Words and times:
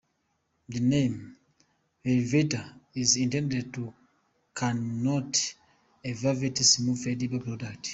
The 0.67 0.79
name 0.79 1.37
"Velveeta" 2.03 2.73
is 2.95 3.17
intended 3.17 3.71
to 3.75 3.93
connote 4.55 5.53
a 6.03 6.13
velvety 6.13 6.63
smooth 6.63 7.05
edible 7.07 7.39
product. 7.39 7.89